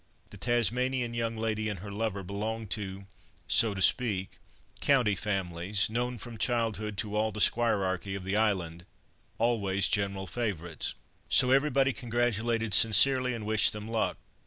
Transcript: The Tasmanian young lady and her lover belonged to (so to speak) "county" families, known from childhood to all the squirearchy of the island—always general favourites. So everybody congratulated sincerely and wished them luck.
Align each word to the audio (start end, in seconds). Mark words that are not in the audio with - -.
The 0.31 0.37
Tasmanian 0.37 1.13
young 1.13 1.37
lady 1.37 1.69
and 1.69 1.77
her 1.77 1.91
lover 1.91 2.23
belonged 2.23 2.71
to 2.71 3.05
(so 3.47 3.75
to 3.75 3.81
speak) 3.83 4.39
"county" 4.79 5.13
families, 5.13 5.91
known 5.91 6.17
from 6.17 6.39
childhood 6.39 6.97
to 6.97 7.15
all 7.15 7.31
the 7.31 7.39
squirearchy 7.39 8.15
of 8.15 8.23
the 8.23 8.35
island—always 8.35 9.87
general 9.87 10.25
favourites. 10.25 10.95
So 11.29 11.51
everybody 11.51 11.93
congratulated 11.93 12.73
sincerely 12.73 13.35
and 13.35 13.45
wished 13.45 13.73
them 13.73 13.87
luck. 13.87 14.17